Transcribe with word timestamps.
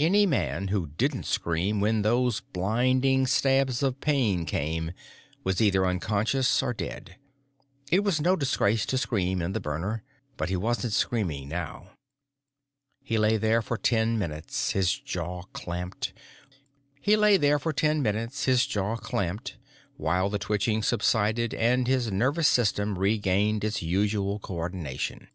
Any 0.00 0.24
man 0.24 0.68
who 0.68 0.86
didn't 0.86 1.26
scream 1.26 1.78
when 1.78 2.00
those 2.00 2.40
blinding 2.40 3.26
stabs 3.26 3.82
of 3.82 4.00
pain 4.00 4.46
came 4.46 4.92
was 5.42 5.60
either 5.60 5.84
unconscious 5.84 6.62
or 6.62 6.72
dead 6.72 7.16
it 7.90 8.02
was 8.02 8.18
no 8.18 8.34
disgrace 8.34 8.86
to 8.86 8.96
scream 8.96 9.42
in 9.42 9.52
the 9.52 9.60
burner. 9.60 10.02
But 10.38 10.48
he 10.48 10.56
wasn't 10.56 10.94
screaming 10.94 11.50
now. 11.50 11.90
He 13.02 13.18
lay 13.18 13.36
there 13.36 13.60
for 13.60 13.76
ten 13.76 14.18
minutes, 14.18 14.70
his 14.72 14.98
jaw 14.98 15.42
clamped, 15.52 16.14
while 17.04 17.20
the 20.30 20.38
twitching 20.40 20.82
subsided 20.82 21.52
and 21.52 21.86
his 21.86 22.10
nervous 22.10 22.48
system 22.48 22.98
regained 22.98 23.62
its 23.64 23.82
usual 23.82 24.38
co 24.38 24.54
ordination. 24.54 25.28